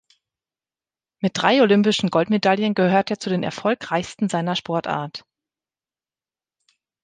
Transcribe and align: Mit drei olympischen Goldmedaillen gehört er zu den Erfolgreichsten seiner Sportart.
Mit 1.19 1.33
drei 1.37 1.61
olympischen 1.61 2.09
Goldmedaillen 2.09 2.73
gehört 2.73 3.11
er 3.11 3.19
zu 3.19 3.29
den 3.29 3.43
Erfolgreichsten 3.43 4.29
seiner 4.29 4.55
Sportart. 4.55 5.27